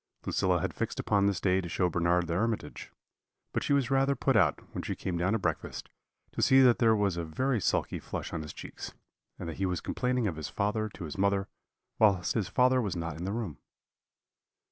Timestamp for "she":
3.61-3.71, 4.81-4.95